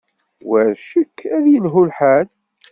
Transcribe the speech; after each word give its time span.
War 0.47 0.69
ccek, 0.81 1.17
ad 1.35 1.45
yelhu 1.53 1.83
lḥal. 1.89 2.27